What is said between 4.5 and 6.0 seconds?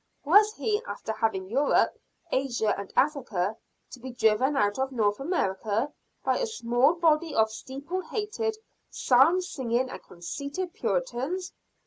out of North America